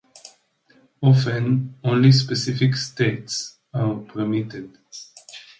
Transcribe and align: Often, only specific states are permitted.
Often, 1.03 1.75
only 1.83 2.11
specific 2.11 2.73
states 2.75 3.59
are 3.71 3.99
permitted. 3.99 4.79